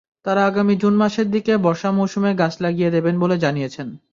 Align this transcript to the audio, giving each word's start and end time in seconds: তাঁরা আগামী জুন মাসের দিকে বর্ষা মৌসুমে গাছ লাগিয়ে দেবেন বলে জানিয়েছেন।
তাঁরা 0.25 0.41
আগামী 0.45 0.73
জুন 0.75 0.93
মাসের 0.95 1.27
দিকে 1.31 1.53
বর্ষা 1.57 1.89
মৌসুমে 1.91 2.31
গাছ 2.35 2.53
লাগিয়ে 2.61 2.93
দেবেন 2.95 3.15
বলে 3.19 3.35
জানিয়েছেন। 3.37 3.87